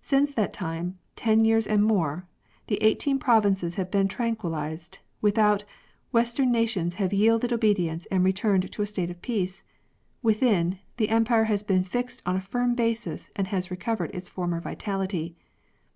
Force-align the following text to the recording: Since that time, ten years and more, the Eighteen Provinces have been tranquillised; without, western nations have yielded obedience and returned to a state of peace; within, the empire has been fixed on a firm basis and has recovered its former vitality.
Since 0.00 0.32
that 0.34 0.52
time, 0.52 0.96
ten 1.16 1.44
years 1.44 1.66
and 1.66 1.82
more, 1.82 2.24
the 2.68 2.80
Eighteen 2.80 3.18
Provinces 3.18 3.74
have 3.74 3.90
been 3.90 4.06
tranquillised; 4.06 5.00
without, 5.20 5.64
western 6.12 6.52
nations 6.52 6.94
have 7.02 7.12
yielded 7.12 7.52
obedience 7.52 8.06
and 8.06 8.22
returned 8.22 8.70
to 8.70 8.82
a 8.82 8.86
state 8.86 9.10
of 9.10 9.20
peace; 9.22 9.64
within, 10.22 10.78
the 10.98 11.08
empire 11.08 11.46
has 11.50 11.64
been 11.64 11.82
fixed 11.82 12.22
on 12.24 12.36
a 12.36 12.40
firm 12.40 12.76
basis 12.76 13.28
and 13.34 13.48
has 13.48 13.68
recovered 13.72 14.12
its 14.14 14.28
former 14.28 14.60
vitality. 14.60 15.34